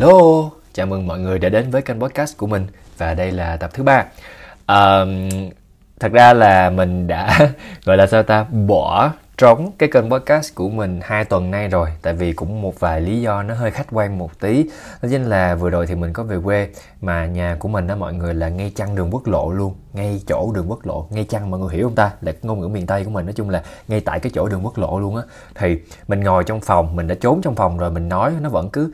[0.00, 2.66] Hello, chào mừng mọi người đã đến với kênh podcast của mình
[2.98, 4.04] và đây là tập thứ ba.
[4.66, 5.28] Um,
[6.00, 7.38] thật ra là mình đã
[7.84, 11.88] gọi là sao ta bỏ trống cái kênh podcast của mình hai tuần nay rồi
[12.02, 14.64] tại vì cũng một vài lý do nó hơi khách quan một tí.
[15.02, 16.68] Đó chính là vừa rồi thì mình có về quê
[17.00, 20.22] mà nhà của mình đó mọi người là ngay chăn đường quốc lộ luôn ngay
[20.26, 21.06] chỗ đường quốc lộ.
[21.10, 22.10] Ngay chăn mọi người hiểu không ta?
[22.20, 24.64] Là ngôn ngữ miền tây của mình nói chung là ngay tại cái chỗ đường
[24.64, 25.22] quốc lộ luôn á.
[25.54, 25.78] Thì
[26.08, 28.92] mình ngồi trong phòng mình đã trốn trong phòng rồi mình nói nó vẫn cứ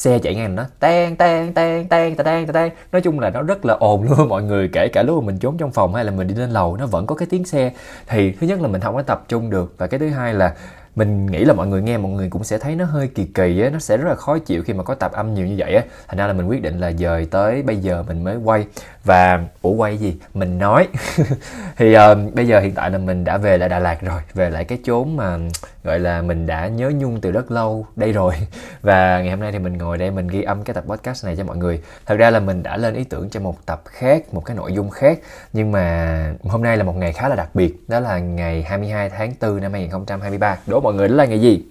[0.00, 3.64] xe chạy ngang nó tan tan tan tan tan tan nói chung là nó rất
[3.64, 6.10] là ồn luôn mọi người kể cả lúc mà mình trốn trong phòng hay là
[6.10, 7.72] mình đi lên lầu nó vẫn có cái tiếng xe.
[8.06, 10.54] Thì thứ nhất là mình không có tập trung được và cái thứ hai là
[10.96, 13.60] mình nghĩ là mọi người nghe mọi người cũng sẽ thấy nó hơi kỳ kỳ
[13.60, 15.74] á nó sẽ rất là khó chịu khi mà có tạp âm nhiều như vậy
[15.74, 15.82] á.
[16.08, 18.66] Thành ra là mình quyết định là dời tới bây giờ mình mới quay.
[19.04, 20.16] Và ủa quay gì?
[20.34, 20.88] Mình nói.
[21.76, 24.50] Thì uh, bây giờ hiện tại là mình đã về lại Đà Lạt rồi về
[24.50, 25.38] lại cái chốn mà
[25.84, 28.34] gọi là mình đã nhớ nhung từ rất lâu đây rồi.
[28.82, 31.36] Và ngày hôm nay thì mình ngồi đây mình ghi âm cái tập podcast này
[31.36, 31.80] cho mọi người.
[32.06, 34.72] Thật ra là mình đã lên ý tưởng cho một tập khác, một cái nội
[34.72, 35.18] dung khác.
[35.52, 37.74] Nhưng mà hôm nay là một ngày khá là đặc biệt.
[37.88, 41.64] Đó là ngày 22 tháng 4 năm 2023 đố mọi người đó là ngày gì?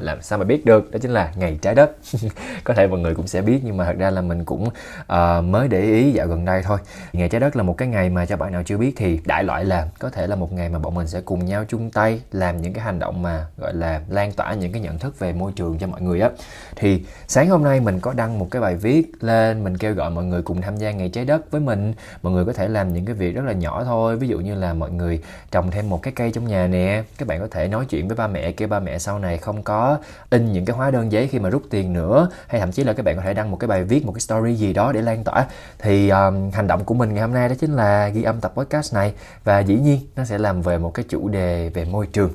[0.00, 0.90] Làm sao mà biết được?
[0.90, 1.90] Đó chính là ngày trái đất.
[2.64, 5.44] Có thể mọi người cũng sẽ biết nhưng mà thật ra là mình cũng uh,
[5.44, 6.78] mới để ý dạo gần đây thôi.
[7.12, 9.44] Ngày trái đất là một cái ngày mà cho bạn nào chưa biết thì đại
[9.44, 12.20] loại là có thể là một ngày mà bọn mình sẽ cùng nhau chung tay
[12.32, 15.32] làm những cái hành động mà gọi là lan tỏa những cái nhận thức về
[15.32, 16.30] môi trường cho mọi người á.
[16.76, 20.10] Thì sáng hôm nay mình có đăng một cái bài viết lên mình kêu gọi
[20.10, 21.94] mọi người cùng tham gia ngày trái đất với mình.
[22.22, 24.54] Mọi người có thể làm những cái việc rất là nhỏ thôi ví dụ như
[24.54, 27.68] là mọi người trồng thêm một cái cây trong nhà nè các bạn có thể
[27.68, 29.98] nói chuyện với ba mẹ kêu ba mẹ sau này không không có
[30.30, 32.92] in những cái hóa đơn giấy khi mà rút tiền nữa hay thậm chí là
[32.92, 35.02] các bạn có thể đăng một cái bài viết một cái story gì đó để
[35.02, 35.46] lan tỏa
[35.78, 38.52] thì um, hành động của mình ngày hôm nay đó chính là ghi âm tập
[38.56, 39.12] podcast này
[39.44, 42.30] và dĩ nhiên nó sẽ làm về một cái chủ đề về môi trường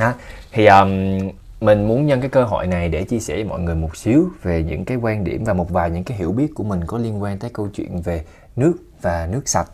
[0.00, 0.12] đó.
[0.52, 0.88] thì um,
[1.60, 4.28] mình muốn nhân cái cơ hội này để chia sẻ với mọi người một xíu
[4.42, 6.98] về những cái quan điểm và một vài những cái hiểu biết của mình có
[6.98, 8.24] liên quan tới câu chuyện về
[8.56, 8.72] nước
[9.02, 9.68] và nước sạch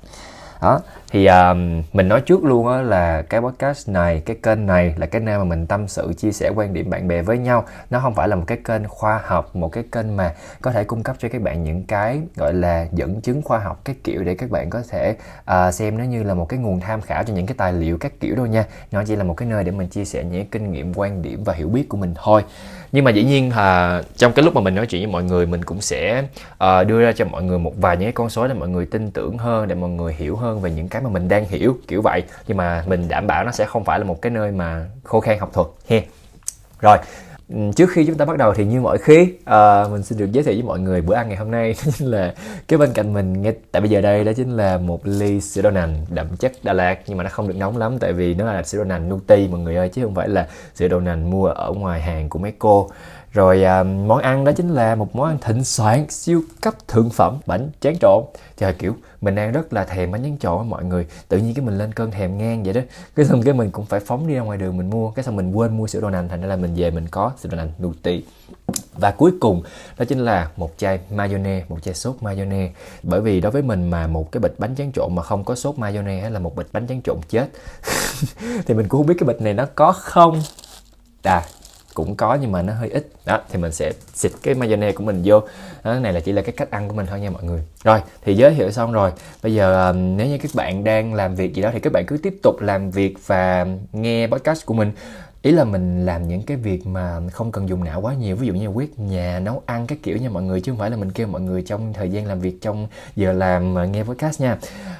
[0.63, 0.81] đó
[1.13, 5.07] thì um, mình nói trước luôn á là cái podcast này cái kênh này là
[5.07, 7.65] cái nơi mà mình tâm sự chia sẻ quan điểm bạn bè với nhau.
[7.91, 10.85] Nó không phải là một cái kênh khoa học một cái kênh mà có thể
[10.85, 14.25] cung cấp cho các bạn những cái gọi là dẫn chứng khoa học cái kiểu
[14.25, 15.17] để các bạn có thể
[15.51, 17.99] uh, xem nó như là một cái nguồn tham khảo cho những cái tài liệu
[17.99, 18.65] các kiểu đâu nha.
[18.93, 21.45] Nó chỉ là một cái nơi để mình chia sẻ những kinh nghiệm quan điểm
[21.45, 22.45] và hiểu biết của mình thôi.
[22.93, 25.47] Nhưng mà dĩ nhiên là trong cái lúc mà mình nói chuyện với mọi người
[25.47, 26.25] mình cũng sẽ
[26.65, 28.87] uh, đưa ra cho mọi người một vài những cái con số để mọi người
[28.87, 31.79] tin tưởng hơn để mọi người hiểu hơn về những cái mà mình đang hiểu
[31.89, 32.23] kiểu vậy.
[32.47, 35.21] Nhưng mà mình đảm bảo nó sẽ không phải là một cái nơi mà khô
[35.21, 36.03] khan học thuật he.
[36.81, 36.99] Rồi
[37.77, 40.45] trước khi chúng ta bắt đầu thì như mọi khi uh, mình xin được giới
[40.45, 41.75] thiệu với mọi người bữa ăn ngày hôm nay.
[41.83, 42.35] Chính là
[42.69, 45.63] cái bên cạnh mình ngay tại bây giờ đây đó chính là một ly sữa
[45.63, 46.99] đậu nành đậm chất Đà Lạt.
[47.07, 49.49] Nhưng mà nó không được nóng lắm tại vì nó là sữa đậu nành Nuti
[49.49, 52.39] mọi người ơi chứ không phải là sữa đậu nành mua ở ngoài hàng của
[52.39, 52.91] mấy cô
[53.33, 57.11] rồi à, món ăn đó chính là một món ăn thịnh soạn siêu cấp thượng
[57.11, 58.25] phẩm bánh tráng trộn.
[58.57, 61.07] Trời kiểu mình đang rất là thèm bánh tráng trộn mọi người.
[61.29, 62.81] Tự nhiên cái mình lên cơn thèm ngang vậy đó.
[63.17, 65.11] Cái xong cái mình cũng phải phóng đi ra ngoài đường mình mua.
[65.11, 67.33] Cái xong mình quên mua sữa đậu nành thành ra là mình về mình có
[67.39, 68.25] sữa đậu nành nutri.
[68.95, 69.63] Và cuối cùng
[69.99, 72.73] đó chính là một chai mayonnaise một chai sốt mayonnaise.
[73.03, 75.55] Bởi vì đối với mình mà một cái bịch bánh tráng trộn mà không có
[75.55, 77.47] sốt mayonnaise là một bịch bánh tráng trộn chết.
[78.67, 80.43] Thì mình cũng không biết cái bịch này nó có không?
[81.23, 81.43] À
[81.95, 83.09] cũng có nhưng mà nó hơi ít.
[83.27, 85.41] Đó thì mình sẽ xịt cái mayonnaise của mình vô.
[85.85, 87.63] Đó, này là chỉ là cái cách ăn của mình thôi nha mọi người.
[87.85, 89.13] Rồi thì giới thiệu xong rồi.
[89.43, 92.07] Bây giờ um, nếu như các bạn đang làm việc gì đó thì các bạn
[92.07, 94.93] cứ tiếp tục làm việc và nghe podcast của mình
[95.43, 98.47] ý là mình làm những cái việc mà không cần dùng não quá nhiều, ví
[98.47, 100.97] dụ như quét nhà, nấu ăn các kiểu nha mọi người, chứ không phải là
[100.97, 104.41] mình kêu mọi người trong thời gian làm việc, trong giờ làm mà nghe podcast
[104.41, 104.59] nha.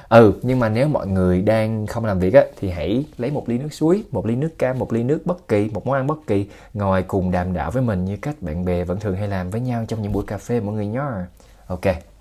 [0.09, 3.49] Ừ nhưng mà nếu mọi người đang không làm việc á, thì hãy lấy một
[3.49, 6.07] ly nước suối, một ly nước cam, một ly nước bất kỳ, một món ăn
[6.07, 9.27] bất kỳ, ngồi cùng đàm đạo với mình như cách bạn bè vẫn thường hay
[9.27, 11.27] làm với nhau trong những buổi cà phê mọi người nhá.
[11.67, 12.12] Ok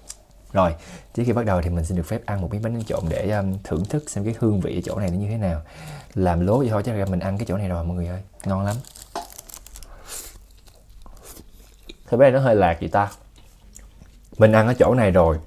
[0.52, 0.74] rồi
[1.14, 3.30] trước khi bắt đầu thì mình xin được phép ăn một miếng bánh trộn để
[3.30, 5.62] um, thưởng thức xem cái hương vị ở chỗ này nó như thế nào.
[6.14, 8.20] Làm lố vậy thôi chứ ra mình ăn cái chỗ này rồi mọi người ơi.
[8.44, 8.76] Ngon lắm.
[12.10, 13.10] Thế này nó hơi lạc vậy ta?
[14.38, 15.38] Mình ăn ở chỗ này rồi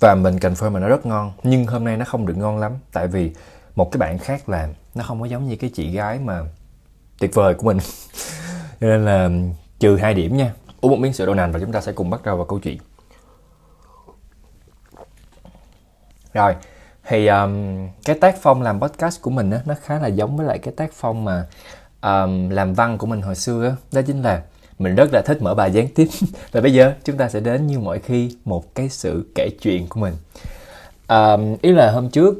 [0.00, 2.72] Và mình confirm mà nó rất ngon Nhưng hôm nay nó không được ngon lắm.
[2.92, 3.32] Tại vì
[3.74, 6.40] một cái bạn khác làm Nó không có giống như cái chị gái mà
[7.18, 7.78] Tuyệt vời của mình.
[8.80, 10.52] Cho nên là um, trừ hai điểm nha.
[10.80, 12.58] Uống một miếng sữa đậu nành và chúng ta sẽ cùng bắt đầu vào câu
[12.58, 12.78] chuyện.
[16.32, 16.54] Rồi
[17.08, 20.46] thì um, cái tác phong làm podcast của mình á nó khá là giống với
[20.46, 21.46] lại cái tác phong mà
[22.02, 23.74] um, làm văn của mình hồi xưa đó.
[23.92, 24.42] đó chính là
[24.78, 26.08] mình rất là thích mở bài gián tiếp.
[26.52, 29.86] Và bây giờ chúng ta sẽ đến như mọi khi một cái sự kể chuyện
[29.88, 30.14] của mình.
[31.08, 32.34] Um, ý là hôm trước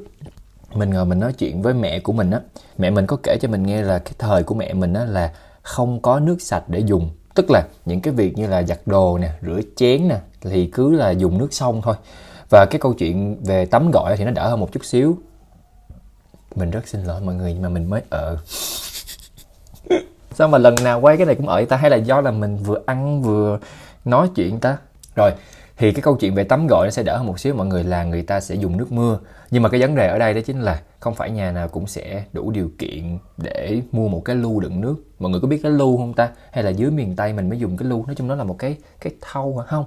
[0.75, 2.41] mình ngồi mình nói chuyện với mẹ của mình á.
[2.79, 5.33] Mẹ mình có kể cho mình nghe là cái thời của mẹ mình á là
[5.63, 7.11] không có nước sạch để dùng.
[7.35, 10.95] Tức là những cái việc như là giặt đồ nè rửa chén nè thì cứ
[10.95, 11.95] là dùng nước sông thôi
[12.53, 15.19] và cái câu chuyện về tắm gội thì nó đỡ hơn một chút xíu.
[16.55, 18.39] Mình rất xin lỗi mọi người nhưng mà mình mới ở.
[20.33, 21.77] Sao mà lần nào quay cái này cũng ở ta?
[21.77, 23.59] Hay là do là mình vừa ăn vừa
[24.05, 24.77] nói chuyện ta?
[25.17, 25.31] Rồi
[25.77, 27.55] thì cái câu chuyện về tắm gội nó sẽ đỡ hơn một xíu.
[27.55, 29.19] Mọi người là người ta sẽ dùng nước mưa.
[29.51, 31.87] Nhưng mà cái vấn đề ở đây đó chính là không phải nhà nào cũng
[31.87, 34.97] sẽ đủ điều kiện để mua một cái lu đựng nước.
[35.19, 36.29] Mọi người có biết cái lu không ta?
[36.51, 38.57] Hay là dưới miền tây mình mới dùng cái lu nói chung nó là một
[38.59, 39.67] cái cái thau hả?
[39.67, 39.85] Không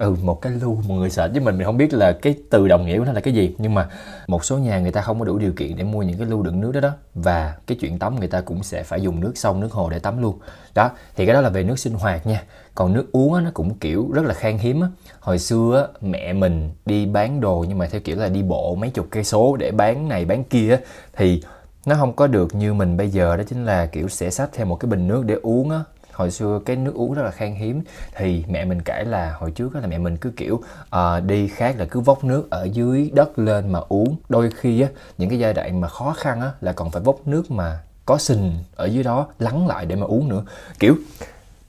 [0.00, 1.28] ừ một cái lưu một người sợ.
[1.32, 3.54] Với mình mình không biết là cái từ đồng nghĩa của nó là cái gì.
[3.58, 3.88] Nhưng mà
[4.26, 6.42] một số nhà người ta không có đủ điều kiện để mua những cái lưu
[6.42, 6.90] đựng nước đó đó.
[7.14, 9.98] Và cái chuyện tắm người ta cũng sẽ phải dùng nước sông nước hồ để
[9.98, 10.38] tắm luôn.
[10.74, 12.42] Đó thì cái đó là về nước sinh hoạt nha.
[12.74, 14.88] Còn nước uống á, nó cũng kiểu rất là khan hiếm á.
[15.20, 18.74] Hồi xưa á, mẹ mình đi bán đồ nhưng mà theo kiểu là đi bộ
[18.74, 20.78] mấy chục cây số để bán này bán kia á,
[21.16, 21.42] thì
[21.86, 23.36] nó không có được như mình bây giờ.
[23.36, 25.80] Đó chính là kiểu sẽ xách theo một cái bình nước để uống á
[26.12, 27.82] hồi xưa cái nước uống rất là khan hiếm
[28.16, 30.54] thì mẹ mình kể là hồi trước là mẹ mình cứ kiểu
[30.96, 34.16] uh, đi khác là cứ vốc nước ở dưới đất lên mà uống.
[34.28, 37.26] Đôi khi á những cái giai đoạn mà khó khăn á là còn phải vốc
[37.26, 40.44] nước mà có sình ở dưới đó lắng lại để mà uống nữa.
[40.78, 40.96] Kiểu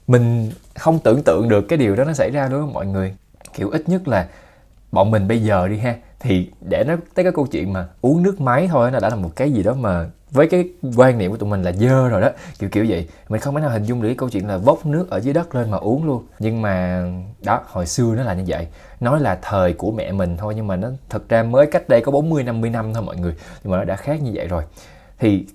[0.08, 3.16] mình không tưởng tượng được cái điều đó nó xảy ra đúng không mọi người.
[3.54, 4.28] Kiểu ít nhất là
[4.92, 8.24] bọn mình bây giờ đi ha thì để nó tới cái câu chuyện mà uống
[8.24, 11.32] nước máy thôi nó đã là một cái gì đó mà với cái quan niệm
[11.32, 12.30] của tụi mình là dơ rồi đó,
[12.60, 13.08] kiểu kiểu vậy.
[13.30, 15.34] Mình không thể nào hình dung được cái câu chuyện là vốc nước ở dưới
[15.34, 16.24] đất lên mà uống luôn.
[16.40, 17.06] Nhưng mà,
[17.44, 18.68] đó, hồi xưa nó là như vậy.
[19.00, 22.02] Nói là thời của mẹ mình thôi, nhưng mà nó thực ra mới cách đây
[22.02, 23.36] có 40 50 năm thôi mọi người.
[23.64, 24.64] Nhưng mà nó đã khác như vậy rồi.
[25.20, 25.46] Thì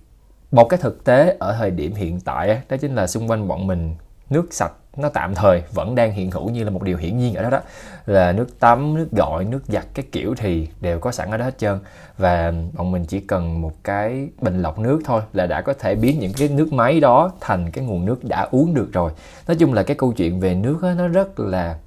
[0.53, 3.67] một cái thực tế ở thời điểm hiện tại đó chính là xung quanh bọn
[3.67, 3.95] mình
[4.31, 7.35] nước sạch nó tạm thời vẫn đang hiện hữu như là một điều hiển nhiên
[7.35, 7.61] ở đó đó.
[8.07, 11.45] Là nước tắm nước gội nước giặt cái kiểu thì đều có sẵn ở đó
[11.45, 11.79] hết trơn.
[12.19, 15.95] Và bọn mình chỉ cần một cái bình lọc nước thôi là đã có thể
[15.95, 19.13] biến những cái nước máy đó thành cái nguồn nước đã uống được rồi.
[19.49, 21.79] Nói chung là cái câu chuyện về nước đó, nó rất là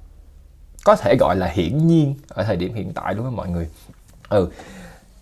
[0.84, 3.68] có thể gọi là hiển nhiên ở thời điểm hiện tại đúng không mọi người.
[4.28, 4.48] Ừ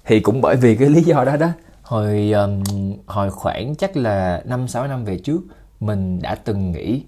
[0.08, 1.48] thì cũng bởi vì cái lý do đó đó
[1.82, 2.62] hồi um,
[3.06, 5.40] hồi khoảng chắc là năm sáu năm về trước
[5.80, 7.02] mình đã từng nghĩ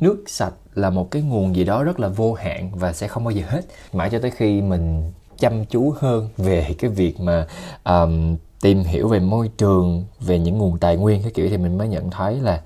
[0.00, 3.24] nước sạch là một cái nguồn gì đó rất là vô hạn và sẽ không
[3.24, 3.60] bao giờ hết.
[3.92, 7.46] Mãi cho tới khi mình chăm chú hơn về cái việc mà
[7.84, 11.78] um, tìm hiểu về môi trường về những nguồn tài nguyên cái kiểu thì mình
[11.78, 12.62] mới nhận thấy là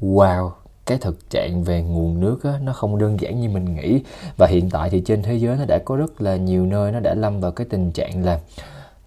[0.00, 0.50] wow
[0.86, 4.00] cái thực trạng về nguồn nước á, nó không đơn giản như mình nghĩ.
[4.36, 7.00] Và hiện tại thì trên thế giới nó đã có rất là nhiều nơi nó
[7.00, 8.40] đã lâm vào cái tình trạng là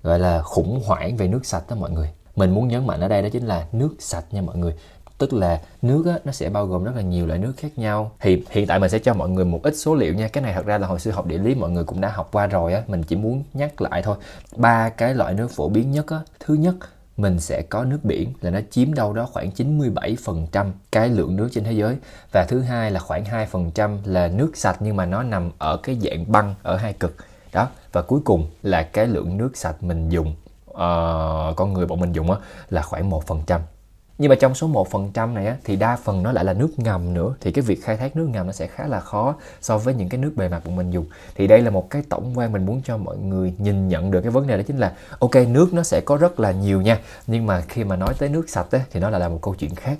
[0.03, 2.09] gọi là khủng hoảng về nước sạch đó mọi người.
[2.35, 4.73] Mình muốn nhấn mạnh ở đây đó chính là nước sạch nha mọi người
[5.17, 8.11] tức là nước á, nó sẽ bao gồm rất là nhiều loại nước khác nhau.
[8.19, 10.27] Thì hiện tại mình sẽ cho mọi người một ít số liệu nha.
[10.27, 12.29] Cái này thật ra là hồi xưa học địa lý mọi người cũng đã học
[12.31, 12.81] qua rồi á.
[12.87, 14.17] Mình chỉ muốn nhắc lại thôi.
[14.55, 16.19] Ba cái loại nước phổ biến nhất á.
[16.39, 16.75] Thứ nhất
[17.17, 21.49] mình sẽ có nước biển là nó chiếm đâu đó khoảng 97% cái lượng nước
[21.51, 21.97] trên thế giới.
[22.31, 25.97] Và thứ hai là khoảng 2% là nước sạch nhưng mà nó nằm ở cái
[26.01, 27.15] dạng băng ở hai cực.
[27.53, 30.35] Đó và cuối cùng là cái lượng nước sạch mình dùng
[30.69, 30.75] uh,
[31.55, 32.37] con người bọn mình dùng á
[32.69, 33.61] là khoảng một phần trăm
[34.17, 37.13] nhưng mà trong số 1% này á, thì đa phần nó lại là nước ngầm
[37.13, 37.35] nữa.
[37.41, 40.09] Thì cái việc khai thác nước ngầm nó sẽ khá là khó so với những
[40.09, 41.05] cái nước bề mặt của mình dùng.
[41.35, 44.21] Thì đây là một cái tổng quan mình muốn cho mọi người nhìn nhận được
[44.21, 46.99] cái vấn đề đó chính là ok nước nó sẽ có rất là nhiều nha
[47.27, 49.55] nhưng mà khi mà nói tới nước sạch á, thì nó là, là một câu
[49.55, 49.97] chuyện khác.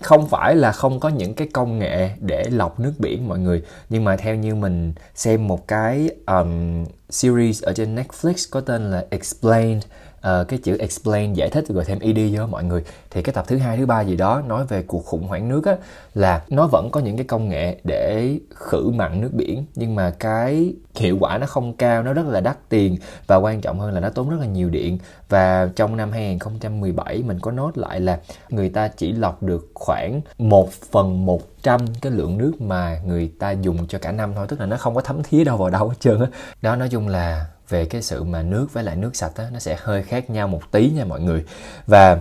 [0.00, 3.62] Không phải là không có những cái công nghệ để lọc nước biển mọi người
[3.88, 8.90] nhưng mà theo như mình xem một cái um, series ở trên Netflix có tên
[8.90, 9.82] là Explained
[10.24, 12.84] uh, cái chữ explain giải thích rồi thêm ed cho mọi người.
[13.10, 15.66] Thì cái tập thứ hai thứ ba gì đó nói về cuộc khủng hoảng nước
[15.66, 15.76] á
[16.14, 20.10] là nó vẫn có những cái công nghệ để khử mặn nước biển nhưng mà
[20.10, 23.92] cái hiệu quả nó không cao nó rất là đắt tiền và quan trọng hơn
[23.92, 24.98] là nó tốn rất là nhiều điện.
[25.28, 30.20] Và trong năm 2017 mình có nốt lại là người ta chỉ lọc được khoảng
[30.38, 34.60] 1 phần 100 cái lượng nước mà người ta dùng cho cả năm thôi tức
[34.60, 36.26] là nó không có thấm thía đâu vào đâu hết trơn á.
[36.62, 39.58] Đó nói chung là về cái sự mà nước với lại nước sạch á, nó
[39.58, 41.44] sẽ hơi khác nhau một tí nha mọi người.
[41.86, 42.18] Và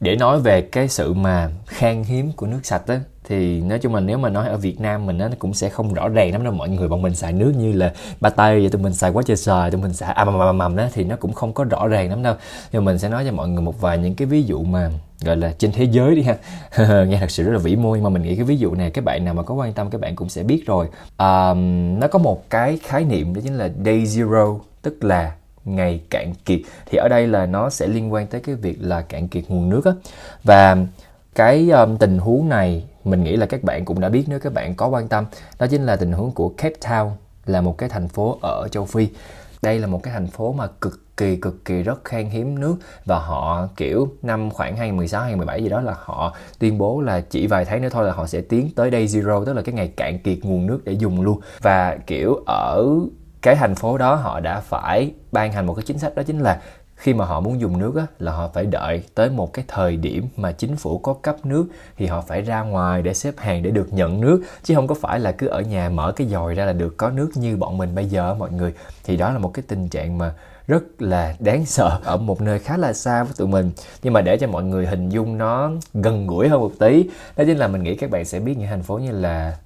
[0.00, 3.94] để nói về cái sự mà khan hiếm của nước sạch á thì nói chung
[3.94, 6.32] là nếu mà nói ở Việt Nam mình á nó cũng sẽ không rõ ràng
[6.32, 6.88] lắm đâu mọi người.
[6.88, 9.70] Bọn mình xài nước như là ba tây vậy tụi mình xài quá trời xài
[9.70, 12.10] tụi mình xài à mầm mầm mầm đó thì nó cũng không có rõ ràng
[12.10, 12.34] lắm đâu.
[12.72, 15.36] Nhưng mình sẽ nói cho mọi người một vài những cái ví dụ mà gọi
[15.36, 16.36] là trên thế giới đi ha.
[17.04, 18.90] Nghe thật sự rất là vĩ mô nhưng mà mình nghĩ cái ví dụ này
[18.90, 20.86] các bạn nào mà có quan tâm các bạn cũng sẽ biết rồi.
[21.16, 21.54] À,
[21.98, 25.32] nó có một cái khái niệm đó chính là day zero tức là
[25.64, 26.60] ngày cạn kiệt.
[26.86, 29.68] Thì ở đây là nó sẽ liên quan tới cái việc là cạn kiệt nguồn
[29.68, 29.92] nước á.
[30.44, 30.76] Và
[31.34, 34.52] cái um, tình huống này mình nghĩ là các bạn cũng đã biết nếu các
[34.52, 35.24] bạn có quan tâm.
[35.58, 37.10] Đó chính là tình huống của Cape Town
[37.46, 39.08] là một cái thành phố ở châu Phi.
[39.62, 42.76] Đây là một cái thành phố mà cực kỳ cực kỳ rất khan hiếm nước.
[43.04, 47.46] Và họ kiểu năm khoảng 2016 2017 gì đó là họ tuyên bố là chỉ
[47.46, 49.88] vài tháng nữa thôi là họ sẽ tiến tới day zero tức là cái ngày
[49.88, 51.40] cạn kiệt nguồn nước để dùng luôn.
[51.60, 52.86] Và kiểu ở
[53.42, 56.40] cái thành phố đó họ đã phải ban hành một cái chính sách đó chính
[56.40, 56.60] là
[57.00, 59.96] khi mà họ muốn dùng nước á, là họ phải đợi tới một cái thời
[59.96, 61.66] điểm mà chính phủ có cấp nước
[61.96, 64.42] thì họ phải ra ngoài để xếp hàng để được nhận nước.
[64.62, 67.10] Chứ không có phải là cứ ở nhà mở cái dòi ra là được có
[67.10, 68.74] nước như bọn mình bây giờ mọi người.
[69.04, 70.34] Thì đó là một cái tình trạng mà
[70.66, 73.70] rất là đáng sợ ở một nơi khá là xa với tụi mình.
[74.02, 77.44] Nhưng mà để cho mọi người hình dung nó gần gũi hơn một tí đó
[77.46, 79.56] chính là mình nghĩ các bạn sẽ biết những thành phố như là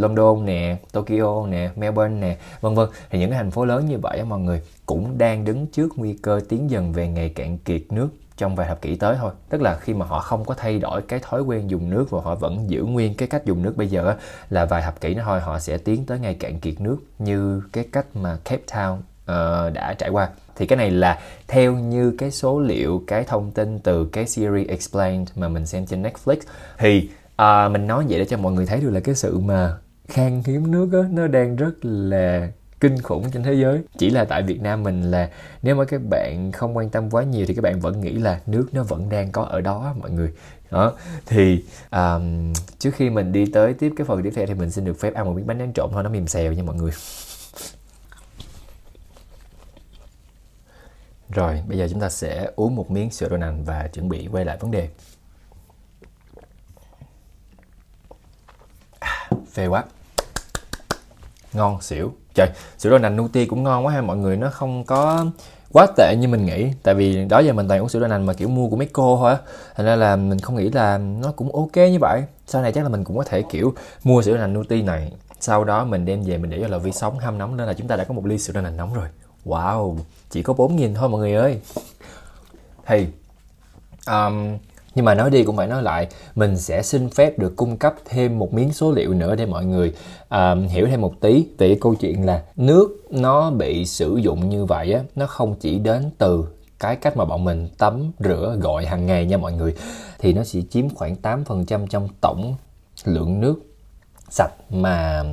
[0.00, 2.88] London nè, Tokyo nè, Melbourne nè, vân vân.
[3.10, 6.12] Thì những cái thành phố lớn như vậy mọi người cũng đang đứng trước nguy
[6.22, 9.32] cơ tiến dần về ngày cạn kiệt nước trong vài thập kỷ tới thôi.
[9.48, 12.20] Tức là khi mà họ không có thay đổi cái thói quen dùng nước và
[12.20, 14.14] họ vẫn giữ nguyên cái cách dùng nước bây giờ
[14.50, 17.62] là vài thập kỷ nữa thôi họ sẽ tiến tới ngày cạn kiệt nước như
[17.72, 20.28] cái cách mà Cape Town uh, đã trải qua.
[20.56, 24.68] Thì cái này là theo như cái số liệu cái thông tin từ cái series
[24.68, 26.36] Explained mà mình xem trên Netflix.
[26.78, 29.76] Thì à, mình nói vậy để cho mọi người thấy được là cái sự mà
[30.08, 32.48] khan hiếm nước đó, nó đang rất là
[32.80, 33.82] kinh khủng trên thế giới.
[33.98, 35.30] Chỉ là tại Việt Nam mình là
[35.62, 38.40] nếu mà các bạn không quan tâm quá nhiều thì các bạn vẫn nghĩ là
[38.46, 40.32] nước nó vẫn đang có ở đó mọi người.
[40.70, 40.92] Đó.
[41.26, 44.84] Thì um, trước khi mình đi tới tiếp cái phần tiếp theo thì mình xin
[44.84, 46.90] được phép ăn một miếng bánh tráng trộn thôi nó mềm xèo nha mọi người.
[51.28, 54.28] Rồi bây giờ chúng ta sẽ uống một miếng sữa đậu nành và chuẩn bị
[54.32, 54.88] quay lại vấn đề.
[59.52, 59.84] Phê quá.
[61.52, 62.12] Ngon xỉu.
[62.34, 64.36] Trời sữa đậu nành nuti cũng ngon quá ha mọi người.
[64.36, 65.26] Nó không có
[65.72, 66.72] quá tệ như mình nghĩ.
[66.82, 68.88] Tại vì đó giờ mình toàn uống sữa đậu nành mà kiểu mua của mấy
[68.92, 69.38] cô thôi á.
[69.74, 72.22] Thành ra là mình không nghĩ là nó cũng ok như vậy.
[72.46, 75.12] Sau này chắc là mình cũng có thể kiểu mua sữa đậu nành nuti này.
[75.40, 77.56] Sau đó mình đem về mình để vào lò vi sóng hâm nóng.
[77.56, 79.08] Nên là chúng ta đã có một ly sữa đậu nành nóng rồi.
[79.44, 79.96] Wow
[80.30, 81.60] chỉ có 4 nghìn thôi mọi người ơi.
[82.86, 83.06] Thì
[84.06, 84.58] um,
[84.94, 87.94] nhưng mà nói đi cũng phải nói lại mình sẽ xin phép được cung cấp
[88.04, 89.94] thêm một miếng số liệu nữa để mọi người
[90.34, 94.64] uh, hiểu thêm một tí về câu chuyện là nước nó bị sử dụng như
[94.64, 96.44] vậy á nó không chỉ đến từ
[96.80, 99.74] cái cách mà bọn mình tắm rửa gọi hàng ngày nha mọi người
[100.18, 102.54] thì nó sẽ chiếm khoảng 8% trong tổng
[103.04, 103.54] lượng nước
[104.30, 105.24] sạch mà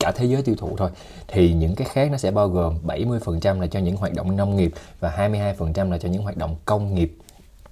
[0.00, 0.90] cả thế giới tiêu thụ thôi.
[1.28, 4.56] Thì những cái khác nó sẽ bao gồm 70% là cho những hoạt động nông
[4.56, 7.16] nghiệp và 22% là cho những hoạt động công nghiệp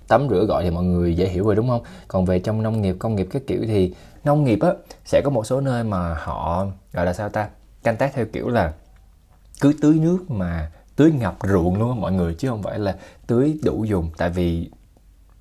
[0.08, 1.82] tắm rửa gọi thì mọi người dễ hiểu rồi, đúng không?
[2.08, 3.94] Còn về trong nông nghiệp, công nghiệp các kiểu thì
[4.24, 4.70] nông nghiệp á,
[5.04, 7.48] sẽ có một số nơi mà họ, gọi là sao ta,
[7.82, 8.72] canh tác theo kiểu là
[9.60, 12.96] cứ tưới nước mà tưới ngập ruộng luôn á mọi người, chứ không phải là
[13.26, 14.10] tưới đủ dùng.
[14.16, 14.70] Tại vì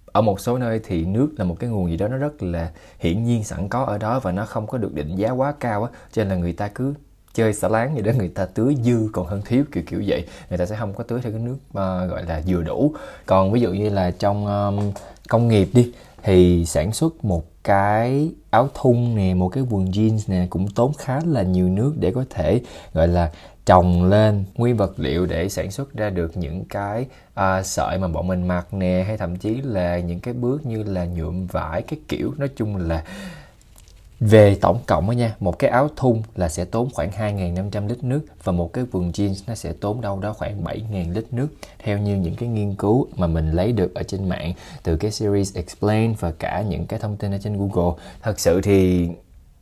[0.05, 2.71] ở một số nơi thì nước là một cái nguồn gì đó nó rất là
[2.99, 5.83] hiển nhiên, sẵn có ở đó và nó không có được định giá quá cao
[5.83, 6.93] á, cho nên là người ta cứ
[7.35, 10.25] chơi xả láng gì đó người ta tưới dư còn hơn thiếu kiểu kiểu vậy.
[10.49, 12.93] Người ta sẽ không có tưới theo cái nước uh, gọi là vừa đủ.
[13.25, 14.91] Còn ví dụ như là trong um,
[15.29, 15.91] công nghiệp đi
[16.23, 20.93] thì sản xuất một cái áo thun nè một cái quần jeans nè cũng tốn
[20.97, 22.61] khá là nhiều nước để có thể
[22.93, 23.31] gọi là
[23.65, 28.07] trồng lên nguyên vật liệu để sản xuất ra được những cái uh, sợi mà
[28.07, 31.81] bọn mình mặc nè hay thậm chí là những cái bước như là nhuộm vải
[31.81, 32.33] cái kiểu.
[32.37, 33.03] Nói chung là
[34.29, 38.03] về tổng cộng á nha, một cái áo thun là sẽ tốn khoảng 2.500 lít
[38.03, 41.47] nước và một cái quần jeans nó sẽ tốn đâu đó khoảng 7.000 lít nước.
[41.79, 44.53] Theo như những cái nghiên cứu mà mình lấy được ở trên mạng
[44.83, 48.03] từ cái series Explain và cả những cái thông tin ở trên Google.
[48.21, 49.09] Thật sự thì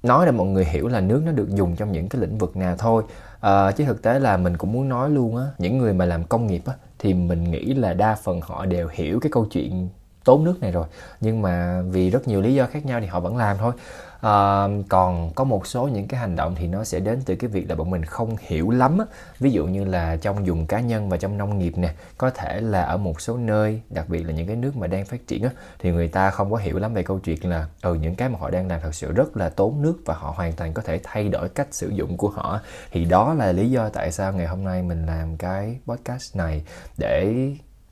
[0.03, 2.57] nói để mọi người hiểu là nước nó được dùng trong những cái lĩnh vực
[2.57, 3.03] nào thôi.
[3.39, 6.23] À, chứ thực tế là mình cũng muốn nói luôn á những người mà làm
[6.23, 9.89] công nghiệp á thì mình nghĩ là đa phần họ đều hiểu cái câu chuyện
[10.23, 10.87] tốn nước này rồi.
[11.21, 13.73] Nhưng mà vì rất nhiều lý do khác nhau thì họ vẫn làm thôi
[14.23, 17.49] à, còn có một số những cái hành động thì nó sẽ đến từ cái
[17.49, 18.97] việc là bọn mình không hiểu lắm
[19.39, 22.61] ví dụ như là trong dùng cá nhân và trong nông nghiệp nè có thể
[22.61, 25.43] là ở một số nơi đặc biệt là những cái nước mà đang phát triển
[25.43, 25.49] á,
[25.79, 28.39] thì người ta không có hiểu lắm về câu chuyện là ừ những cái mà
[28.39, 30.99] họ đang làm thật sự rất là tốn nước và họ hoàn toàn có thể
[31.03, 32.59] thay đổi cách sử dụng của họ
[32.91, 36.63] thì đó là lý do tại sao ngày hôm nay mình làm cái podcast này
[36.97, 37.33] để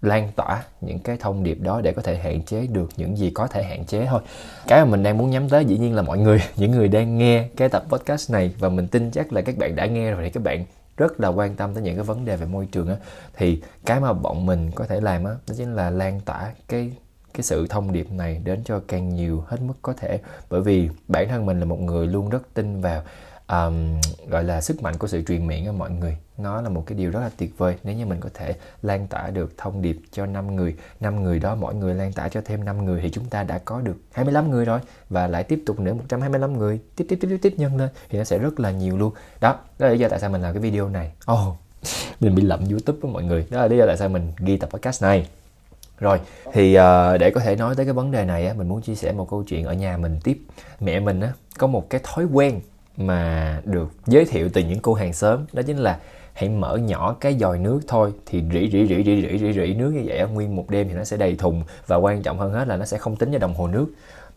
[0.01, 3.31] lan tỏa những cái thông điệp đó để có thể hạn chế được những gì
[3.35, 4.21] có thể hạn chế thôi.
[4.67, 7.17] Cái mà mình đang muốn nhắm tới dĩ nhiên là mọi người những người đang
[7.17, 10.23] nghe cái tập podcast này và mình tin chắc là các bạn đã nghe rồi
[10.23, 10.65] thì các bạn
[10.97, 12.95] rất là quan tâm tới những cái vấn đề về môi trường á.
[13.33, 16.91] Thì cái mà bọn mình có thể làm á đó chính là lan tỏa cái
[17.33, 20.19] cái sự thông điệp này đến cho càng nhiều hết mức có thể.
[20.49, 23.03] Bởi vì bản thân mình là một người luôn rất tin vào
[23.47, 26.83] um, gọi là sức mạnh của sự truyền miệng á mọi người nó là một
[26.85, 27.75] cái điều rất là tuyệt vời.
[27.83, 31.39] Nếu như mình có thể lan tỏa được thông điệp cho 5 người 5 người
[31.39, 33.97] đó mỗi người lan tỏa cho thêm 5 người thì chúng ta đã có được
[34.11, 34.79] 25 người rồi.
[35.09, 38.17] Và lại tiếp tục nữa 125 người tiếp tiếp tiếp tiếp tiếp nhân lên thì
[38.17, 39.13] nó sẽ rất là nhiều luôn.
[39.41, 41.11] Đó đó là lý do tại sao mình làm cái video này.
[41.31, 41.57] Oh
[42.19, 43.47] mình bị lậm youtube với mọi người.
[43.49, 45.27] Đó là lý do tại sao mình ghi tập podcast này.
[45.99, 46.19] Rồi
[46.53, 48.95] thì uh, để có thể nói tới cái vấn đề này á mình muốn chia
[48.95, 50.41] sẻ một câu chuyện ở nhà mình tiếp.
[50.79, 52.59] Mẹ mình á có một cái thói quen
[52.97, 55.45] mà được giới thiệu từ những cô hàng xóm.
[55.53, 55.99] Đó chính là
[56.41, 58.13] hãy mở nhỏ cái dòi nước thôi.
[58.25, 60.95] Thì rỉ rỉ rỉ rỉ rỉ rỉ rỉ nước như vậy nguyên một đêm thì
[60.95, 61.63] nó sẽ đầy thùng.
[61.87, 63.87] Và quan trọng hơn hết là nó sẽ không tính vào đồng hồ nước.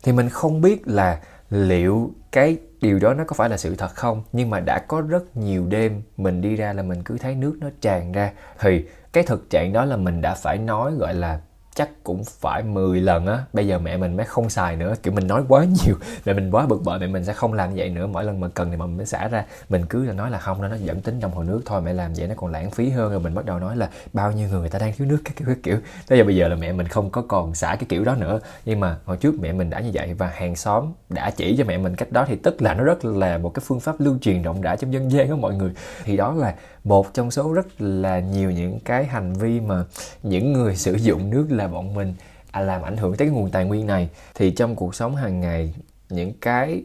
[0.03, 1.19] Thì mình không biết là
[1.49, 5.01] liệu cái điều đó nó có phải là sự thật không, nhưng mà đã có
[5.01, 8.31] rất nhiều đêm mình đi ra là mình cứ thấy nước nó tràn ra.
[8.59, 11.39] Thì cái thực trạng đó là mình đã phải nói, gọi là
[11.75, 13.43] chắc cũng phải 10 lần á.
[13.53, 14.93] Bây giờ mẹ mình mới không xài nữa.
[15.03, 17.75] Kiểu, mình nói quá nhiều, mẹ mình quá bực bội, mẹ mình sẽ không làm
[17.75, 18.07] vậy nữa.
[18.07, 19.45] Mỗi lần mà cần thì mình mới xả ra.
[19.69, 21.81] Mình cứ là nói là không đó nó dẫn tính trong hồ nước thôi.
[21.81, 23.11] Mẹ làm vậy nó còn lãng phí hơn.
[23.11, 25.33] Rồi mình bắt đầu nói là bao nhiêu người người ta đang thiếu nước cái
[25.35, 25.77] kiểu, các kiểu.
[26.09, 28.39] Bây giờ bây giờ là mẹ mình không có còn xả cái kiểu đó nữa.
[28.65, 31.63] Nhưng mà hồi trước mẹ mình đã như vậy và hàng xóm đã chỉ cho
[31.63, 32.25] mẹ mình cách đó.
[32.27, 34.93] Thì tức là nó rất là một cái phương pháp lưu truyền rộng rãi trong
[34.93, 35.71] dân gian đó mọi người.
[36.03, 36.55] Thì đó là
[36.85, 39.83] một trong số rất là nhiều những cái hành vi mà
[40.23, 42.13] những người sử dụng nước là bọn mình
[42.51, 44.09] à, làm ảnh hưởng tới cái nguồn tài nguyên này.
[44.35, 45.75] Thì trong cuộc sống hàng ngày
[46.09, 46.83] những cái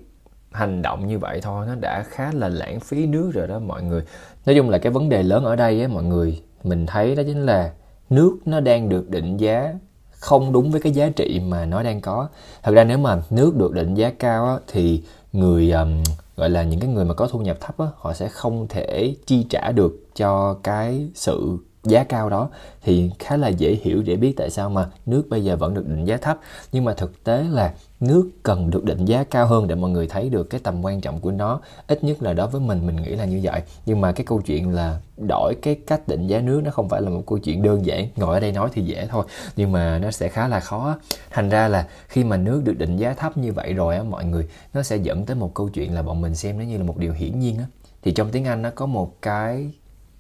[0.52, 3.82] hành động như vậy thôi nó đã khá là lãng phí nước rồi đó mọi
[3.82, 4.02] người.
[4.46, 7.22] Nói chung là cái vấn đề lớn ở đây á mọi người mình thấy đó
[7.26, 7.72] chính là
[8.10, 9.74] nước nó đang được định giá
[10.10, 12.28] không đúng với cái giá trị mà nó đang có.
[12.62, 16.02] Thật ra nếu mà nước được định giá cao á, thì người um,
[16.36, 19.14] gọi là những cái người mà có thu nhập thấp á, họ sẽ không thể
[19.26, 22.48] chi trả được cho cái sự giá cao đó
[22.82, 25.88] thì khá là dễ hiểu để biết tại sao mà nước bây giờ vẫn được
[25.88, 26.38] định giá thấp.
[26.72, 30.08] Nhưng mà thực tế là nước cần được định giá cao hơn để mọi người
[30.08, 31.60] thấy được cái tầm quan trọng của nó.
[31.86, 33.62] Ít nhất là đối với mình mình nghĩ là như vậy.
[33.86, 37.02] Nhưng mà cái câu chuyện là đổi cái cách định giá nước nó không phải
[37.02, 38.08] là một câu chuyện đơn giản.
[38.16, 39.24] Ngồi ở đây nói thì dễ thôi,
[39.56, 40.98] nhưng mà nó sẽ khá là khó.
[41.30, 44.24] Thành ra là khi mà nước được định giá thấp như vậy rồi á, mọi
[44.24, 46.84] người, nó sẽ dẫn tới một câu chuyện là bọn mình xem nó như là
[46.84, 47.64] một điều hiển nhiên á.
[48.02, 49.70] Thì trong tiếng Anh nó có một cái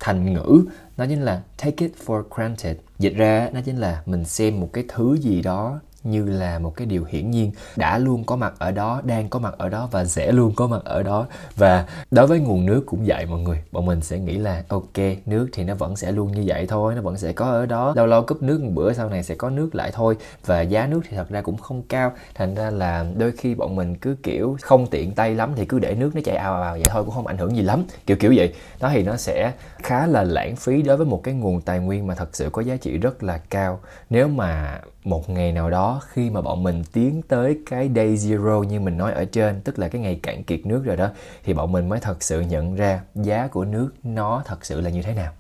[0.00, 0.64] thành ngữ.
[0.96, 2.76] Nó chính là take it for granted.
[2.98, 6.76] Dịch ra nó chính là mình xem một cái thứ gì đó như là một
[6.76, 7.52] cái điều hiển nhiên.
[7.76, 10.66] Đã luôn có mặt ở đó, đang có mặt ở đó và sẽ luôn có
[10.66, 11.26] mặt ở đó.
[11.56, 13.62] Và đối với nguồn nước cũng vậy mọi người.
[13.72, 16.94] Bọn mình sẽ nghĩ là, ok, nước thì nó vẫn sẽ luôn như vậy thôi,
[16.94, 17.92] nó vẫn sẽ có ở đó.
[17.96, 20.16] Lâu lâu cúp nước một bữa, sau này sẽ có nước lại thôi.
[20.46, 22.12] Và giá nước thì thật ra cũng không cao.
[22.34, 25.78] Thành ra là đôi khi bọn mình cứ, kiểu, không tiện tay lắm thì cứ
[25.78, 27.84] để nước nó chảy ào ào vậy thôi, cũng không ảnh hưởng gì lắm.
[28.06, 28.54] Kiểu kiểu vậy.
[28.80, 32.06] Đó thì nó sẽ khá là lãng phí đối với một cái nguồn tài nguyên
[32.06, 33.80] mà thật sự có giá trị rất là cao.
[34.10, 38.62] Nếu mà một ngày nào đó khi mà bọn mình tiến tới cái day zero
[38.62, 41.08] như mình nói ở trên, tức là cái ngày cạn kiệt nước rồi đó,
[41.44, 44.90] thì bọn mình mới thật sự nhận ra giá của nước nó thật sự là
[44.90, 45.32] như thế nào.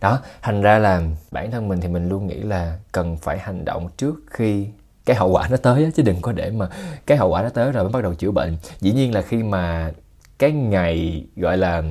[0.00, 3.64] Đó, thành ra là bản thân mình thì mình luôn nghĩ là cần phải hành
[3.64, 4.66] động trước khi
[5.04, 6.68] cái hậu quả nó tới chứ đừng có để mà
[7.06, 8.56] cái hậu quả nó tới rồi mới bắt đầu chữa bệnh.
[8.80, 9.92] Dĩ nhiên là khi mà
[10.38, 11.82] cái ngày gọi là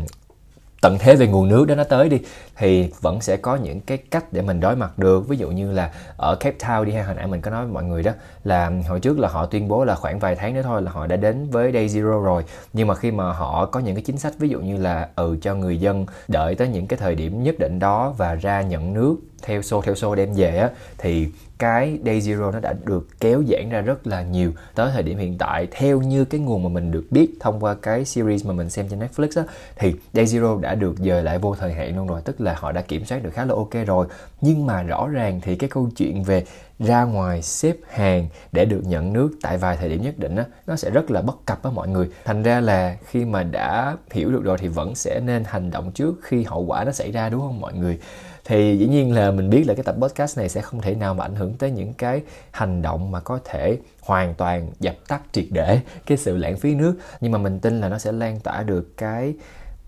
[0.81, 2.17] tận thế về nguồn nước đó nó tới đi
[2.57, 5.27] thì vẫn sẽ có những cái cách để mình đối mặt được.
[5.27, 7.73] Ví dụ như là ở Cape Town đi ha, hồi nãy mình có nói với
[7.73, 8.11] mọi người đó,
[8.43, 11.07] là hồi trước là họ tuyên bố là khoảng vài tháng nữa thôi là họ
[11.07, 12.43] đã đến với Day Zero rồi.
[12.73, 15.37] Nhưng mà khi mà họ có những cái chính sách, ví dụ như là ừ
[15.41, 18.93] cho người dân đợi tới những cái thời điểm nhất định đó và ra nhận
[18.93, 23.07] nước theo xô theo xô đem về á, thì cái Day Zero nó đã được
[23.19, 25.67] kéo giãn ra rất là nhiều tới thời điểm hiện tại.
[25.71, 28.87] Theo như cái nguồn mà mình được biết thông qua cái series mà mình xem
[28.89, 29.43] trên Netflix á,
[29.75, 32.21] thì Day Zero đã được dời lại vô thời hạn luôn rồi.
[32.25, 34.07] Tức là là họ đã kiểm soát được khá là ok rồi.
[34.41, 36.43] Nhưng mà rõ ràng thì cái câu chuyện về
[36.79, 40.45] ra ngoài xếp hàng để được nhận nước tại vài thời điểm nhất định á,
[40.67, 42.09] nó sẽ rất là bất cập á mọi người.
[42.25, 45.91] Thành ra là khi mà đã hiểu được rồi thì vẫn sẽ nên hành động
[45.91, 47.99] trước khi hậu quả nó xảy ra, đúng không mọi người?
[48.45, 51.13] Thì dĩ nhiên là mình biết là cái tập podcast này sẽ không thể nào
[51.13, 55.21] mà ảnh hưởng tới những cái hành động mà có thể hoàn toàn dập tắt
[55.31, 56.95] triệt để cái sự lãng phí nước.
[57.21, 59.33] Nhưng mà mình tin là nó sẽ lan tỏa được cái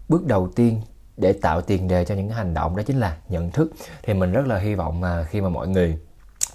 [0.09, 0.81] bước đầu tiên
[1.19, 3.71] để tạo tiền đề cho những hành động, đó chính là nhận thức.
[4.03, 5.97] Thì mình rất là hy vọng mà khi mà mọi người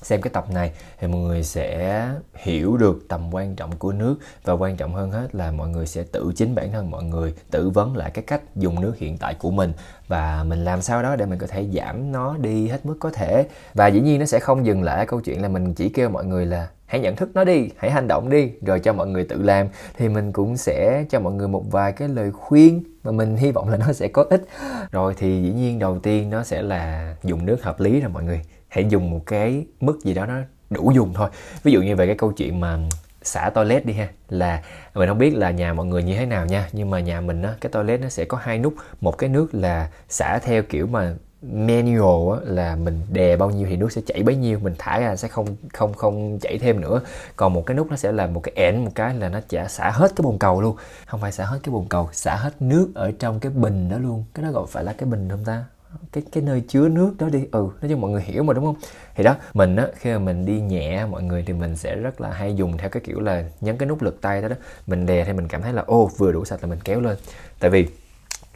[0.04, 4.16] xem cái tập này thì mọi người sẽ hiểu được tầm quan trọng của nước.
[4.44, 7.34] Và quan trọng hơn hết là mọi người sẽ tự chính bản thân mọi người,
[7.50, 9.72] tự vấn lại cái cách dùng nước hiện tại của mình.
[10.08, 13.10] Và mình làm sao đó để mình có thể giảm nó đi hết mức có
[13.10, 13.46] thể.
[13.74, 16.24] Và dĩ nhiên nó sẽ không dừng lại câu chuyện là mình chỉ kêu mọi
[16.24, 19.24] người là, hãy nhận thức nó đi, hãy hành động đi, rồi cho mọi người
[19.24, 19.68] tự làm.
[19.96, 23.50] Thì mình cũng sẽ cho mọi người một vài cái lời khuyên mà mình hy
[23.50, 24.44] vọng là nó sẽ có ích.
[24.90, 28.22] Rồi thì dĩ nhiên đầu tiên nó sẽ là dùng nước hợp lý rồi mọi
[28.22, 28.40] người
[28.74, 30.34] hãy dùng một cái mức gì đó nó
[30.70, 31.30] đủ dùng thôi.
[31.62, 32.78] Ví dụ như về cái câu chuyện mà
[33.22, 34.62] xả toilet đi ha là
[34.94, 37.42] mình không biết là nhà mọi người như thế nào nha nhưng mà nhà mình
[37.42, 38.74] á cái toilet nó sẽ có hai nút.
[39.00, 43.66] Một cái nước là xả theo kiểu mà manual á, là mình đè bao nhiêu
[43.70, 46.80] thì nước sẽ chảy bấy nhiêu mình thả ra sẽ không không không chảy thêm
[46.80, 47.00] nữa.
[47.37, 49.68] Còn một cái nút nó sẽ là một cái ẻn một cái là nó chả
[49.68, 50.76] xả hết cái bồn cầu luôn.
[51.06, 53.98] Không phải xả hết cái bồn cầu xả hết nước ở trong cái bình đó
[53.98, 54.24] luôn.
[54.34, 55.64] Cái đó gọi phải là cái bình không ta?
[56.12, 57.44] Cái cái nơi chứa nước đó đi.
[57.52, 58.76] Ừ nói chung mọi người hiểu mà, đúng không?
[59.14, 62.20] Thì đó, mình á, khi mà mình đi nhẹ, mọi người thì mình sẽ rất
[62.20, 64.57] là hay dùng theo cái kiểu là nhấn cái nút lực tay đó đó.
[64.87, 67.16] Mình đè thì mình cảm thấy là, ô, vừa đủ sạch là mình kéo lên.
[67.59, 67.87] Tại vì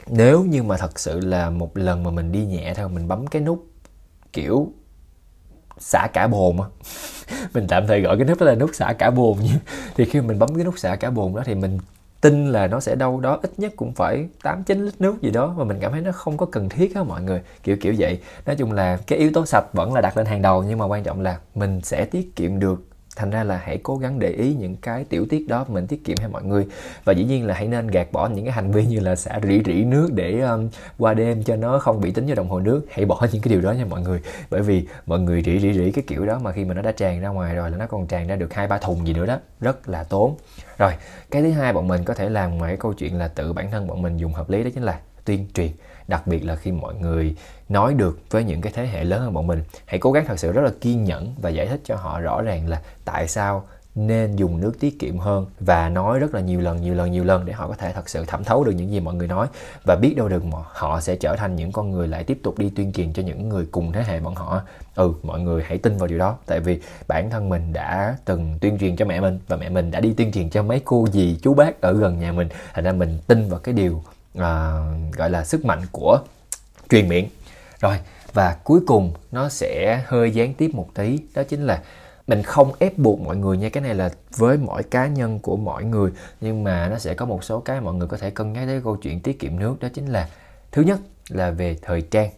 [0.07, 3.27] nếu như mà thật sự là một lần mà mình đi nhẹ thôi, mình bấm
[3.27, 3.67] cái nút,
[4.33, 4.73] kiểu,
[5.79, 6.69] xả cả bồn á,
[7.55, 9.59] mình tạm thời gọi cái nút đó là nút xả cả bồn nhé
[9.97, 11.79] thì khi mình bấm cái nút xả cả bồn đó thì mình
[12.21, 15.31] tin là nó sẽ đâu đó ít nhất cũng phải 8 9 lít nước gì
[15.31, 17.43] đó mà mình cảm thấy nó không có cần thiết á mọi người.
[17.63, 18.21] Kiểu kiểu vậy.
[18.47, 20.87] Nói chung là cái yếu tố sạch vẫn là đặt lên hàng đầu nhưng mà
[20.87, 22.88] quan trọng là mình sẽ tiết kiệm được
[23.19, 26.05] thành ra là hãy cố gắng để ý những cái tiểu tiết đó mình tiết
[26.05, 26.67] kiệm hay mọi người.
[27.05, 29.41] Và dĩ nhiên là hãy nên gạt bỏ những cái hành vi như là xả
[29.43, 32.61] rỉ rỉ nước để um, qua đêm cho nó không bị tính vào đồng hồ
[32.61, 32.87] nước.
[32.91, 34.21] Hãy bỏ những cái điều đó nha mọi người.
[34.51, 36.93] Bởi vì mọi người rỉ rỉ rỉ cái kiểu đó mà khi mà nó đã
[36.93, 39.27] tràn ra ngoài rồi là nó còn tràn ra được hai ba thùng gì nữa
[39.27, 39.39] đó.
[39.61, 40.37] Rất là tốn.
[40.79, 40.93] Rồi
[41.31, 43.71] cái thứ hai bọn mình có thể làm ngoài cái câu chuyện là tự bản
[43.71, 45.71] thân bọn mình dùng hợp lý đó chính là tuyên truyền
[46.09, 47.37] đặc biệt là khi mọi người
[47.69, 49.63] nói được với những cái thế hệ lớn hơn bọn mình.
[49.87, 52.43] Hãy cố gắng thật sự rất là kiên nhẫn và giải thích cho họ rõ
[52.43, 56.61] ràng là tại sao nên dùng nước tiết kiệm hơn và nói rất là nhiều
[56.61, 58.91] lần nhiều lần nhiều lần để họ có thể thật sự thẩm thấu được những
[58.91, 59.47] gì mọi người nói.
[59.85, 60.43] Và biết đâu được
[60.73, 63.49] họ sẽ trở thành những con người lại tiếp tục đi tuyên truyền cho những
[63.49, 64.63] người cùng thế hệ bọn họ.
[64.95, 68.59] Ừ mọi người hãy tin vào điều đó, tại vì bản thân mình đã từng
[68.61, 71.07] tuyên truyền cho mẹ mình và mẹ mình đã đi tuyên truyền cho mấy cô
[71.13, 72.49] dì, chú bác ở gần nhà mình.
[72.75, 74.03] Thành ra mình tin vào cái điều
[74.35, 74.79] à,
[75.13, 76.21] gọi là sức mạnh của
[76.91, 77.29] truyền miệng.
[77.81, 77.99] Rồi
[78.33, 81.83] và cuối cùng nó sẽ hơi gián tiếp một tí đó chính là
[82.27, 85.57] mình không ép buộc mọi người nha cái này là với mỗi cá nhân của
[85.57, 86.11] mỗi người
[86.41, 88.81] nhưng mà nó sẽ có một số cái mọi người có thể cân nhắc tới
[88.85, 90.29] câu chuyện tiết kiệm nước đó chính là
[90.73, 92.31] thứ nhất là về thời trang.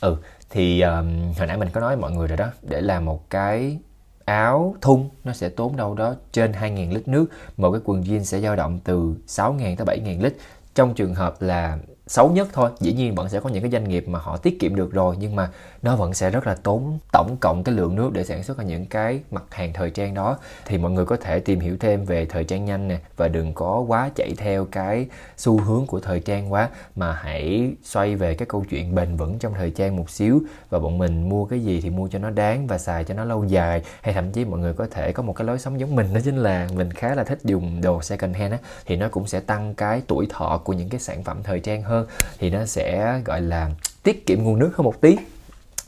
[0.00, 0.16] Ừ
[0.50, 3.78] thì um, hồi nãy mình có nói mọi người rồi đó để làm một cái
[4.24, 8.22] áo thun nó sẽ tốn đâu đó trên 2.000 lít nước một cái quần jean
[8.22, 10.36] sẽ dao động từ 6.000 tới 7.000 lít
[10.76, 12.70] trong trường hợp là xấu nhất thôi.
[12.80, 15.16] Dĩ nhiên vẫn sẽ có những cái doanh nghiệp mà họ tiết kiệm được rồi,
[15.18, 15.50] nhưng mà
[15.82, 18.64] nó vẫn sẽ rất là tốn tổng cộng cái lượng nước để sản xuất ra
[18.64, 20.38] những cái mặt hàng thời trang đó.
[20.66, 23.52] Thì mọi người có thể tìm hiểu thêm về thời trang nhanh nè, và đừng
[23.54, 28.34] có quá chạy theo cái xu hướng của thời trang quá, mà hãy xoay về
[28.34, 30.42] cái câu chuyện bền vững trong thời trang một xíu.
[30.70, 33.24] Và bọn mình mua cái gì thì mua cho nó đáng và xài cho nó
[33.24, 33.82] lâu dài.
[34.02, 36.20] Hay thậm chí mọi người có thể có một cái lối sống giống mình, đó
[36.24, 39.40] chính là mình khá là thích dùng đồ second hand á, thì nó cũng sẽ
[39.40, 41.95] tăng cái tuổi thọ của những cái sản phẩm thời trang hơn
[42.38, 43.70] thì nó sẽ, gọi là,
[44.02, 45.16] tiết kiệm nguồn nước hơn một tí.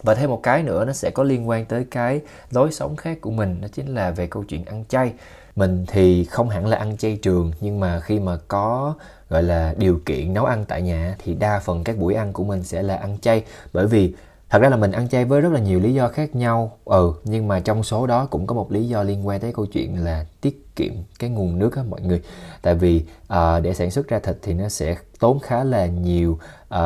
[0.03, 3.18] Và thêm một cái nữa, nó sẽ có liên quan tới cái lối sống khác
[3.21, 5.12] của mình, đó chính là về câu chuyện ăn chay.
[5.57, 8.94] Mình thì không hẳn là ăn chay trường, nhưng mà khi mà có,
[9.31, 12.44] gọi là, điều kiện nấu ăn tại nhà thì đa phần các buổi ăn của
[12.44, 13.44] mình sẽ là ăn chay.
[13.73, 14.14] Bởi vì
[14.50, 16.78] thật ra là mình ăn chay với rất là nhiều lý do khác nhau.
[16.84, 19.66] Ừ nhưng mà trong số đó cũng có một lý do liên quan tới câu
[19.66, 22.22] chuyện là tiết kiệm cái nguồn nước á mọi người.
[22.62, 26.38] Tại vì uh, để sản xuất ra thịt thì nó sẽ tốn khá là nhiều
[26.74, 26.78] uh,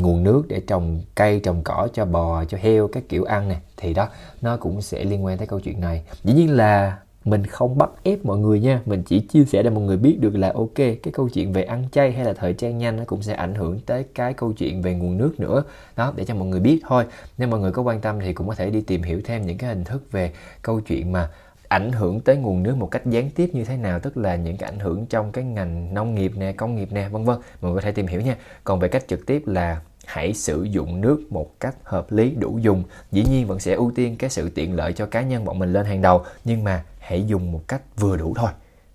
[0.00, 3.58] nguồn nước để trồng cây trồng cỏ cho bò cho heo các kiểu ăn này
[3.76, 4.08] thì đó
[4.42, 6.02] nó cũng sẽ liên quan tới câu chuyện này.
[6.24, 8.80] Dĩ nhiên là mình không bắt ép mọi người nha.
[8.86, 11.62] Mình chỉ chia sẻ để mọi người biết được là, ok, cái câu chuyện về
[11.62, 14.52] ăn chay hay là thời trang nhanh nó cũng sẽ ảnh hưởng tới cái câu
[14.52, 15.62] chuyện về nguồn nước nữa.
[15.96, 17.04] Đó, để cho mọi người biết thôi.
[17.38, 19.58] Nếu mọi người có quan tâm thì cũng có thể đi tìm hiểu thêm những
[19.58, 20.32] cái hình thức về
[20.62, 21.28] câu chuyện mà
[21.68, 24.56] ảnh hưởng tới nguồn nước một cách gián tiếp như thế nào, tức là những
[24.56, 27.36] cái ảnh hưởng trong cái ngành nông nghiệp nè, công nghiệp nè, vân vân.
[27.60, 28.36] Mọi người có thể tìm hiểu nha.
[28.64, 32.58] Còn về cách trực tiếp là hãy sử dụng nước một cách hợp lý, đủ
[32.58, 32.84] dùng.
[33.12, 35.72] Dĩ nhiên vẫn sẽ ưu tiên cái sự tiện lợi cho cá nhân bọn mình
[35.72, 38.50] lên hàng đầu, nhưng mà hãy dùng một cách vừa đủ thôi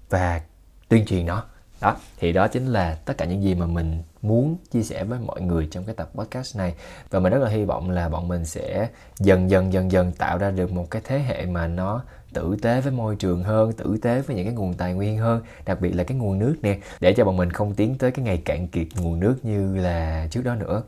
[0.09, 0.41] và
[0.89, 1.43] tuyên truyền nó.
[1.81, 5.19] Đó, thì đó chính là tất cả những gì mà mình muốn chia sẻ với
[5.19, 6.75] mọi người trong cái tập podcast này.
[7.09, 8.89] Và mình rất là hy vọng là bọn mình sẽ
[9.19, 12.81] dần dần dần dần tạo ra được một cái thế hệ mà nó tử tế
[12.81, 15.91] với môi trường hơn, tử tế với những cái nguồn tài nguyên hơn, đặc biệt
[15.95, 18.67] là cái nguồn nước nè, để cho bọn mình không tiến tới cái ngày cạn
[18.67, 20.83] kiệt nguồn nước như là trước đó nữa.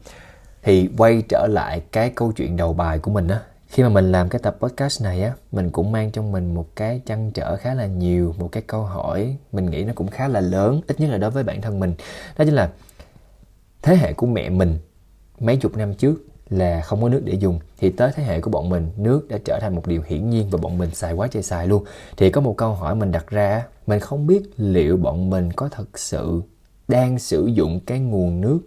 [0.63, 4.11] Thì quay trở lại cái câu chuyện đầu bài của mình á, khi mà mình
[4.11, 7.57] làm cái tập podcast này á, mình cũng mang trong mình một cái trăn trở
[7.57, 10.99] khá là nhiều, một cái câu hỏi mình nghĩ nó cũng khá là lớn, ít
[10.99, 11.93] nhất là đối với bản thân mình.
[12.37, 12.69] Đó chính là
[13.81, 14.77] thế hệ của mẹ mình
[15.39, 18.51] mấy chục năm trước là không có nước để dùng, thì tới thế hệ của
[18.51, 21.27] bọn mình, nước đã trở thành một điều hiển nhiên và bọn mình xài quá
[21.27, 21.83] trời xài luôn.
[22.17, 25.69] Thì có một câu hỏi mình đặt ra mình không biết liệu bọn mình có
[25.71, 26.41] thật sự
[26.87, 28.59] đang sử dụng cái nguồn nước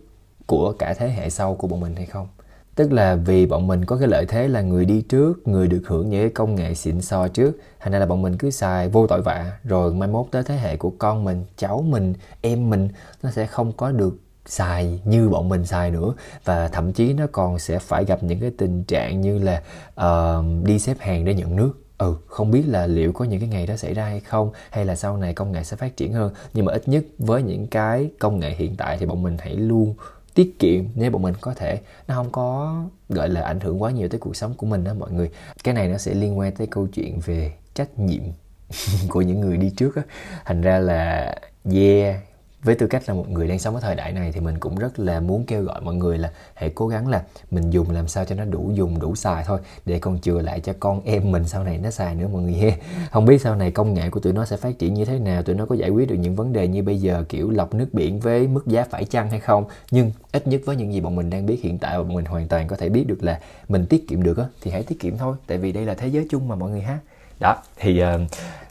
[0.46, 2.28] của cả thế hệ sau của bọn mình hay không?
[2.74, 5.82] Tức là vì bọn mình có cái lợi thế là người đi trước, người được
[5.86, 8.88] hưởng những cái công nghệ xịn sò trước, thành ra là bọn mình cứ xài
[8.88, 9.58] vô tội vạ.
[9.64, 12.88] Rồi mai mốt tới thế hệ của con mình, cháu mình, em mình,
[13.22, 16.14] nó sẽ không có được xài như bọn mình xài nữa.
[16.44, 19.62] Và thậm chí nó còn sẽ phải gặp những cái tình trạng như là
[20.00, 21.72] uh, đi xếp hàng để nhận nước.
[21.98, 24.84] Ừ không biết là liệu có những cái ngày đó xảy ra hay không hay
[24.84, 26.32] là sau này công nghệ sẽ phát triển hơn.
[26.54, 29.54] Nhưng mà ít nhất với những cái công nghệ hiện tại thì bọn mình hãy
[29.54, 29.94] luôn
[30.34, 31.80] tiết kiệm nếu bọn mình có thể.
[32.08, 32.76] Nó không có
[33.08, 35.30] gọi là ảnh hưởng quá nhiều tới cuộc sống của mình đó mọi người.
[35.64, 38.22] Cái này nó sẽ liên quan tới câu chuyện về trách nhiệm
[39.08, 40.02] của những người đi trước á.
[40.44, 41.34] Thành ra là
[41.72, 42.31] yeah
[42.62, 44.78] với tư cách là một người đang sống ở thời đại này thì mình cũng
[44.78, 48.08] rất là muốn kêu gọi mọi người là hãy cố gắng là mình dùng làm
[48.08, 51.32] sao cho nó đủ dùng đủ xài thôi để còn chừa lại cho con em
[51.32, 52.76] mình sau này nó xài nữa mọi người ha.
[53.10, 55.42] Không biết sau này công nghệ của tụi nó sẽ phát triển như thế nào
[55.42, 57.88] tụi nó có giải quyết được những vấn đề như bây giờ kiểu lọc nước
[57.92, 59.64] biển với mức giá phải chăng hay không.
[59.90, 62.48] Nhưng ít nhất với những gì bọn mình đang biết hiện tại bọn mình hoàn
[62.48, 65.18] toàn có thể biết được là mình tiết kiệm được á thì hãy tiết kiệm
[65.18, 66.98] thôi tại vì đây là thế giới chung mà mọi người ha.
[67.40, 68.20] Đó thì uh,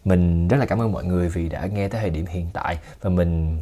[0.06, 2.78] mình rất là cảm ơn mọi người vì đã nghe tới thời điểm hiện tại.
[3.02, 3.62] Và mình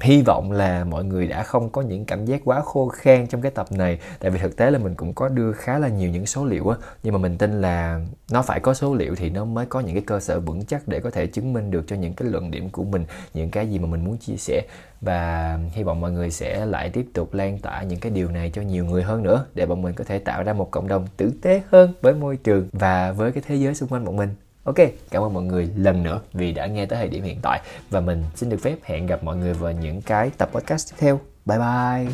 [0.00, 3.42] hy vọng là mọi người đã không có những cảm giác quá khô khan trong
[3.42, 3.98] cái tập này.
[4.18, 6.68] Tại vì thực tế là mình cũng có đưa khá là nhiều những số liệu
[6.68, 6.76] á.
[7.02, 9.94] Nhưng mà mình tin là nó phải có số liệu thì nó mới có những
[9.94, 12.50] cái cơ sở vững chắc để có thể chứng minh được cho những cái luận
[12.50, 13.04] điểm của mình,
[13.34, 14.62] những cái gì mà mình muốn chia sẻ.
[15.00, 18.50] Và hy vọng mọi người sẽ lại tiếp tục lan tỏa những cái điều này
[18.54, 21.06] cho nhiều người hơn nữa, để bọn mình có thể tạo ra một cộng đồng
[21.16, 24.34] tử tế hơn với môi trường và với cái thế giới xung quanh bọn mình.
[24.64, 24.76] Ok,
[25.10, 28.00] cảm ơn mọi người lần nữa vì đã nghe tới thời điểm hiện tại và
[28.00, 31.20] mình xin được phép hẹn gặp mọi người vào những cái tập podcast tiếp theo.
[31.46, 32.06] Bye bye.